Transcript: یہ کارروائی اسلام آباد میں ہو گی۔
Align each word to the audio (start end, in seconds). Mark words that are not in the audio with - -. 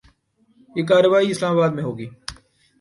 یہ 0.75 0.83
کارروائی 0.89 1.31
اسلام 1.31 1.53
آباد 1.57 1.71
میں 1.75 1.83
ہو 1.83 1.97
گی۔ 1.97 2.07